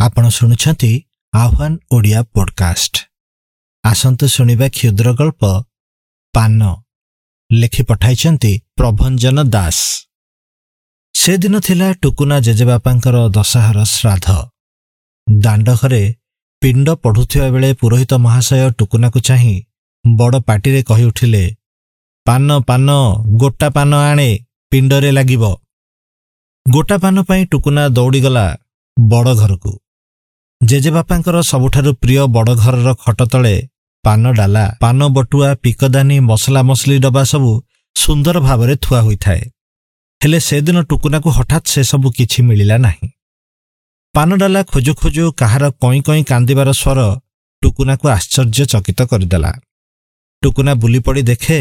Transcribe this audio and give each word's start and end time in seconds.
ଆପଣ 0.00 0.24
ଶୁଣୁଛନ୍ତି 0.28 0.92
ଆହ୍ୱାନ 1.34 1.72
ଓଡ଼ିଆ 1.92 2.20
ପଡକାଷ୍ଟ। 2.34 2.94
ଆସନ୍ତୁ 3.84 4.24
ଶୁଣିବା 4.26 4.66
କ୍ଷୁଦ୍ର 4.68 5.08
ଗଳ୍ପ। 5.14 5.42
ପାନ। 6.34 6.60
ଲେଖି 7.50 7.82
ପଠାଇଛନ୍ତି 7.82 8.52
ପ୍ରଭଞ୍ଜନ 8.76 9.38
ଦାସ। 9.50 9.78
ସେଦିନ 11.14 11.54
ଥିଲା 11.60 11.88
ଟୁକୁନା 12.02 12.36
ଜେଜେବାପାଙ୍କର 12.40 13.16
ଦଶହର 13.36 13.78
ଶ୍ରାଦ୍ଧ। 13.94 14.28
ଦାଣ୍ଡ 15.26 15.68
ଘରେ 15.80 16.02
ପିଣ୍ଡ 16.62 16.86
ପଢ଼ୁଥିବା 17.02 17.48
ବେଳେ 17.50 17.70
ପୁରୋହିତ 17.74 18.12
ମହାଶୟ 18.24 18.70
ଟୁକୁନାକୁ 18.78 19.18
ଚାହିଁ 19.20 19.56
ବଡ଼ 20.04 20.34
ପାଟିରେ 20.48 20.80
କହି 20.82 21.04
ଉଠିଲେ 21.04 21.44
ପାନ 22.26 22.48
ପାନ 22.68 22.88
ଗୋଟା 23.40 23.68
ପାନ 23.76 23.90
ଆଣେ 24.10 24.30
ପିଣ୍ଡରେ 24.72 25.10
ଲାଗିବ। 25.12 25.44
ଗୋଟା 26.66 26.96
ପାନ 27.04 27.16
ପାଇଁ 27.28 27.42
ଟୁକୁନା 27.52 27.84
ଦୌଡ଼ିଗଲା 27.96 28.46
ବଡ଼ 28.96 29.32
ଘରକୁ। 29.34 29.72
ଜେଜେବାପାଙ୍କର 30.60 31.36
ସବୁଠାରୁ 31.42 31.90
ପ୍ରିୟ 31.94 32.24
ବଡ଼ 32.26 32.52
ଘରର 32.54 32.90
ଖଟ 32.94 33.20
ତଳେ 33.32 33.54
ପାନ 34.04 34.32
ଡାଲା 34.32 34.64
ପାନ 34.80 34.98
ବଟୁଆ 35.16 35.48
ପିକଦାନୀ 35.62 36.16
ମସଲା 36.20 36.60
ମସଲି 36.62 36.96
ଡବା 36.98 37.22
ସବୁ 37.24 37.52
ସୁନ୍ଦର 37.96 38.36
ଭାବରେ 38.40 38.74
ଥୁଆ 38.84 39.00
ହୋଇଥାଏ। 39.00 39.42
ହେଲେ 40.20 40.38
ସେଦିନ 40.48 40.78
ଟୁକୁନାକୁ 40.82 41.28
ହଠାତ୍ 41.30 41.66
ସେସବୁ 41.66 42.08
କିଛି 42.18 42.40
ମିଳିଲା 42.48 42.76
ନାହିଁ। 42.78 43.08
ପାନଡାଲା 44.14 44.60
ଖୋଜୁ 44.62 44.92
ଖୋଜୁ 45.00 45.24
କାହାର 45.40 45.64
କଇଁ 45.82 46.00
କଇଁ 46.06 46.22
କାନ୍ଦିବାର 46.30 46.70
ସ୍ୱର 46.72 47.00
ଟୁକୁନାକୁ 47.62 48.04
ଆଶ୍ଚର୍ଯ୍ୟଚକିତ 48.16 49.00
କରିଦେଲା। 49.10 49.52
ଟୁକୁନା 50.42 50.72
ବୁଲିପଡ଼ି 50.74 51.22
ଦେଖେ 51.22 51.58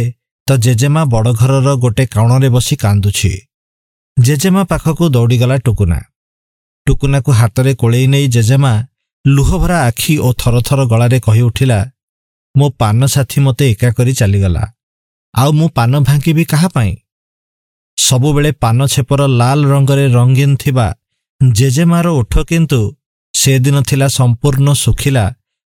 ତ 0.48 0.50
ଜେଜେମା 0.66 1.02
ବଡ଼ 1.14 1.30
ଘରର 1.40 1.70
ଗୋଟେ 1.84 2.04
କାଉଣରେ 2.06 2.50
ବସି 2.56 2.76
କାନ୍ଦୁଛି। 2.76 3.32
ଜେଜେମା 4.18 4.62
ପାଖକୁ 4.72 5.04
ଦୌଡ଼ିଗଲା 5.16 5.58
ଟୁକୁନା। 5.66 6.00
ଟୁକୁନାକୁ 6.90 7.32
ହାତରେ 7.40 7.72
କୋଳେଇ 7.82 8.06
ନେଇ 8.14 8.28
ଜେଜେମା 8.36 8.74
ଲୁହଭରା 9.26 9.80
ଆଖି 9.90 10.14
ଓ 10.26 10.30
ଥରଥର 10.42 10.80
ଗଳାରେ 10.92 11.18
କହି 11.26 11.42
ଉଠିଲା 11.50 11.80
ମୋ 12.56 12.68
ପାନ 12.82 13.00
ସାଥୀ 13.14 13.40
ମୋତେ 13.46 13.66
ଏକା 13.72 13.90
କରି 13.98 14.14
ଚାଲିଗଲା। 14.20 14.64
ଆଉ 15.34 15.50
ମୁଁ 15.58 15.68
ପାନ 15.78 15.92
ଭାଙ୍ଗିବି 16.08 16.44
କାହା 16.52 16.70
ପାଇଁ? 16.76 16.94
ସବୁବେଳେ 17.98 18.52
ପାନ 18.64 18.78
ଛେପର 18.94 19.22
ଲାଲ 19.40 19.60
ରଙ୍ଗରେ 19.72 20.06
ରଙ୍ଗୀନ 20.18 20.52
ଥିବା 20.64 20.88
ଜେଜେମାର 21.42 22.08
ଓଠ 22.20 22.34
କିନ୍ତୁ 22.50 22.80
ସେଦିନ 23.34 23.78
ଥିଲା 23.90 24.08
ସମ୍ପୂର୍ଣ୍ଣ 24.18 24.68
ଶୁଖିଲା 24.84 25.26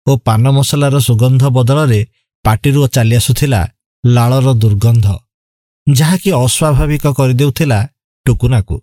ଓ 0.08 0.12
ପାନ 0.28 0.44
ମସଲାର 0.58 0.96
ସୁଗନ୍ଧ 1.08 1.44
ବଦଳରେ 1.58 2.02
ପାଟିରୁ 2.46 2.82
ଚାଲି 2.96 3.16
ଆସୁଥିଲା 3.16 3.62
ଲାଳର 4.04 4.48
ଦୁର୍ଗନ୍ଧ 4.62 5.08
ଯାହାକି 5.88 6.30
ଅସ୍ୱାଭାବିକ 6.44 7.06
କରିଦେଉଥିଲା 7.20 7.80
ଟୁକୁନାକୁ। 8.26 8.78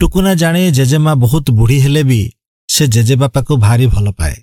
ଟୁକୁନା 0.00 0.32
ଜାଣେ 0.34 0.62
ଜେଜେମା 0.70 1.12
ବହୁତ 1.14 1.46
ବୁଢ଼ୀ 1.58 1.78
ହେଲେ 1.80 2.02
ବି 2.02 2.20
ସେ 2.68 2.84
ଜେଜେବାପାକୁ 2.94 3.52
ଭାରି 3.56 3.86
ଭଲ 3.86 4.06
ପାଏ। 4.18 4.36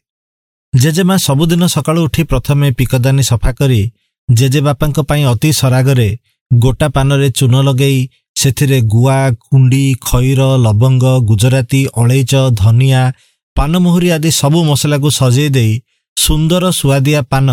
ଜେଜେମା 0.73 1.15
ସବୁଦିନ 1.17 1.63
ସକାଳୁ 1.75 1.99
ଉଠି 2.07 2.23
ପ୍ରଥମେ 2.31 2.67
ପିକଦାନୀ 2.71 3.23
ସଫା 3.31 3.51
କରି 3.59 3.81
ଜେଜେବାପାଙ୍କ 4.29 4.97
ପାଇଁ 5.09 5.23
ଅତି 5.33 5.49
ସରାଗରେ 5.61 6.09
ଗୋଟା 6.51 6.87
ପାନରେ 6.95 7.27
ଚୂନ 7.29 7.53
ଲଗେଇ 7.67 7.99
ସେଥିରେ 8.35 8.79
ଗୁଆ 8.93 9.17
କୁଣ୍ଡି 9.43 9.83
ଖଇର 10.07 10.41
ଲବଙ୍ଗ 10.65 11.05
ଗୁଜରାତି 11.29 11.81
ଅଳେଇଚ 12.01 12.33
ଧନିଆ 12.61 13.01
ପାନମୋହୁରି 13.57 14.09
ଆଦି 14.15 14.29
ସବୁ 14.41 14.59
ମସଲାକୁ 14.69 15.09
ସଜେଇ 15.19 15.49
ଦେଇ 15.49 15.73
ସୁନ୍ଦର 16.17 16.63
ସୁଆଦିଆ 16.79 17.21
ପାନ 17.31 17.47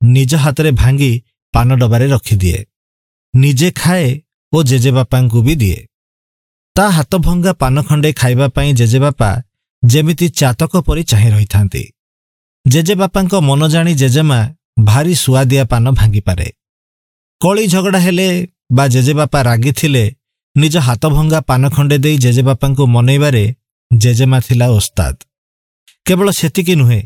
ନିଜ 0.00 0.32
ହାତରେ 0.44 0.70
ଭାଙ୍ଗି 0.72 1.12
ପାନ 1.54 1.68
ଡବାରେ 1.80 2.06
ରଖିଦିଏ। 2.06 2.58
ନିଜେ 3.34 3.68
ଖାଏ 3.70 4.06
ଓ 4.52 4.58
ଜେଜେବାପାଙ୍କୁ 4.62 5.38
ବି 5.46 5.54
ଦିଏ। 5.54 5.80
ତା 6.76 6.84
ହାତଭଙ୍ଗା 6.88 7.52
ପାନ 7.52 7.82
ଖଣ୍ଡେ 7.82 8.10
ଖାଇବା 8.12 8.46
ପାଇଁ 8.48 8.70
ଜେଜେବାପା 8.74 9.30
ଯେମିତି 9.82 10.26
ଚାତକ 10.30 10.72
ପରି 10.86 11.02
ଚାହିଁ 11.02 11.28
ରହିଥାନ୍ତି। 11.30 11.82
ଜେଜେବାପାଙ୍କ 12.66 13.32
ମନ 13.40 13.68
ଜାଣି 13.68 13.92
ଜେଜେମା 13.94 14.38
ଭାରି 14.84 15.14
ସୁଆଦିଆ 15.14 15.64
ପାନ 15.64 15.84
ଭାଙ୍ଗିପାରେ। 15.90 16.48
କଳି 17.40 17.64
ଝଗଡ଼ା 17.66 17.98
ହେଲେ 17.98 18.28
ବା 18.72 18.84
ଜେଜେବାପା 18.86 19.38
ରାଗିଥିଲେ 19.42 20.04
ନିଜ 20.56 20.74
ହାତଭଙ୍ଗା 20.76 21.40
ପାନ 21.40 21.62
ଖଣ୍ଡେ 21.68 21.96
ଦେଇ 21.98 22.16
ଜେଜେବାପାଙ୍କୁ 22.18 22.84
ମନେଇବାରେ 22.86 23.44
ଜେଜେମା 23.90 24.38
ଥିଲା 24.40 24.66
ଓସ୍ତାଦ। 24.68 25.16
କେବଳ 26.06 26.28
ସେତିକି 26.30 26.74
ନୁହେଁ 26.74 27.02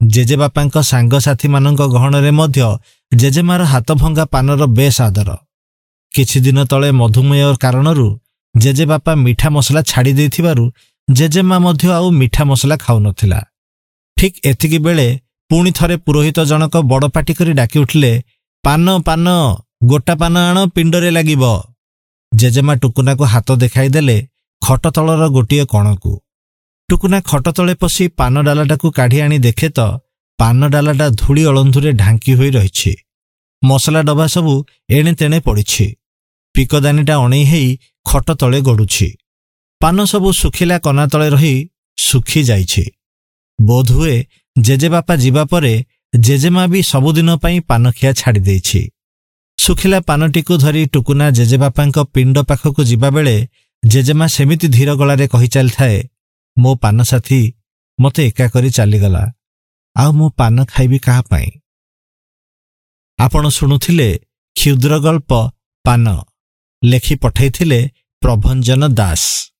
ଜେଜେବାପାଙ୍କ 0.00 0.76
ସାଙ୍ଗସାଥୀମାନଙ୍କ 0.82 1.82
ଗହଣରେ 1.94 2.30
ମଧ୍ୟ 2.30 2.62
ଜେଜେମାର 3.12 3.62
ହାତଭଙ୍ଗା 3.64 4.24
ପାନର 4.24 4.62
ବେଶ 4.78 4.96
ଆଦର। 5.00 5.30
କିଛିଦିନ 6.12 6.58
ତଳେ 6.64 6.90
ମଧୁମେହ 6.90 7.48
କାରଣରୁ 7.56 8.08
ଜେଜେବାପା 8.54 9.12
ମିଠା 9.24 9.48
ମସଲା 9.50 9.80
ଛାଡ଼ି 9.82 10.12
ଦେଇଥିବାରୁ 10.12 10.64
ଜେଜେମା 11.08 11.56
ମଧ୍ୟ 11.58 11.86
ଆଉ 11.98 12.06
ମିଠା 12.20 12.42
ମସଲା 12.44 12.76
ଖାଉନଥିଲା। 12.84 13.38
ଠିକ୍ 14.16 14.36
ଏତିକି 14.44 14.78
ବେଳେ 14.86 15.06
ପୁଣି 15.50 15.70
ଥରେ 15.78 15.96
ପୁରୋହିତ 16.06 16.38
ଜଣକ 16.50 16.74
ବଡ଼ 16.90 17.06
ପାଟି 17.14 17.32
କରି 17.38 17.52
ଡାକି 17.60 17.78
ଉଠିଲେ 17.84 18.12
ପାନ 18.64 18.86
ପାନ 19.06 19.26
ଗୋଟା 19.90 20.14
ପାନ 20.22 20.34
ଆଣ 20.48 20.58
ପିଣ୍ଡରେ 20.74 21.10
ଲାଗିବ। 21.16 21.44
ଜେଜେମା 22.32 22.74
ଟୁକୁନାକୁ 22.82 23.24
ହାତ 23.32 23.48
ଦେଖାଇଦେଲେ 23.62 24.16
ଖଟ 24.62 24.84
ତଳର 24.96 25.22
ଗୋଟିଏ 25.36 25.64
କଣକୁ। 25.72 26.12
ଟୁକୁନା 26.88 27.18
ଖଟ 27.30 27.46
ତଳେ 27.56 27.74
ପଶି 27.82 28.04
ପାନ 28.18 28.34
ଡାଲାଟାକୁ 28.46 28.86
କାଢ଼ି 28.98 29.18
ଆଣି 29.24 29.38
ଦେଖେ 29.46 29.68
ତ 29.76 29.80
ପାନ 30.38 30.60
ଡାଲାଟା 30.74 31.06
ଧୂଳି 31.20 31.42
ଅଳନ୍ଧୁରେ 31.50 31.90
ଢାଙ୍କି 31.92 32.32
ହୋଇ 32.38 32.50
ରହିଛି। 32.56 32.92
ମସଲା 33.62 34.00
ଡବା 34.08 34.26
ସବୁ 34.34 34.54
ଏଣେ 34.90 35.12
ତେଣେ 35.20 35.38
ପଡ଼ିଛି। 35.46 35.86
ପିକଦାନୀଟା 36.54 37.14
ଅଣେଇ 37.24 37.44
ହେଇ 37.44 37.68
ଖଟ 38.12 38.28
ତଳେ 38.40 38.60
ଗଡ଼ୁଛି। 38.60 39.08
ପାନ 39.80 39.96
ସବୁ 40.04 40.28
ଶୁଖିଲା 40.32 40.76
କନା 40.78 41.04
ତଳେ 41.06 41.28
ରହି 41.34 41.54
ଶୁଖି 41.98 42.40
ଯାଇଛି। 42.44 42.84
ବୋଧହୁଏ 43.58 44.16
ଜେଜେବାପା 44.56 45.14
ଯିବା 45.16 45.42
ପରେ 45.44 45.74
ଜେଜେମା 46.14 46.64
ବି 46.66 46.80
ସବୁଦିନ 46.82 47.30
ପାଇଁ 47.36 47.58
ପାନଖିଆ 47.60 48.10
ଛାଡ଼ି 48.12 48.40
ଦେଇଛି। 48.40 48.80
ଶୁଖିଲା 49.58 49.98
ପାନଟିକୁ 50.00 50.54
ଧରି 50.56 50.82
ଟୁକୁନା 50.86 51.26
ଜେଜେବାପାଙ୍କ 51.30 51.96
ପିଣ୍ଡ 52.14 52.36
ପାଖକୁ 52.48 52.80
ଯିବାବେଳେ 52.84 53.36
ଜେଜେମା 53.82 54.26
ସେମିତି 54.26 54.66
ଧୀର 54.68 54.90
ଗଳାରେ 54.94 55.26
କହି 55.28 55.48
ଚାଲିଥାଏ 55.48 55.98
ମୋ 56.56 56.70
ପାନ 56.74 57.02
ସାଥୀ 57.02 57.40
ମୋତେ 57.98 58.20
ଏକା 58.26 58.46
କରି 58.48 58.70
ଚାଲିଗଲା। 58.70 59.22
ଆଉ 59.96 60.10
ମୁଁ 60.12 60.28
ପାନ 60.30 60.56
ଖାଇବି 60.64 60.98
କାହା 60.98 61.22
ପାଇଁ? 61.22 61.48
ଆପଣ 63.18 63.44
ଶୁଣୁଥିଲେ 63.48 64.08
କ୍ଷୁଦ୍ର 64.56 64.92
ଗଳ୍ପ 64.98 65.30
ପାନ। 65.84 66.04
ଲେଖି 66.82 67.14
ପଠାଇଥିଲେ 67.14 67.80
ପ୍ରଭଞ୍ଜନ 68.22 68.88
ଦାସ 68.94 69.51